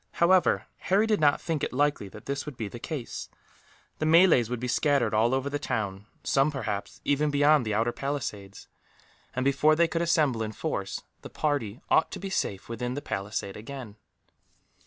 [0.13, 3.29] However, Harry did not think it likely that this would be the case.
[3.99, 7.91] The Malays would be scattered all over the town some, perhaps, even beyond the outer
[7.91, 8.67] palisades
[9.35, 13.01] and before they could assemble in force, the party ought to be safe within the
[13.03, 13.95] palisade again.